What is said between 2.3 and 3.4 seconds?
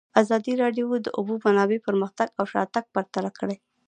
او شاتګ پرتله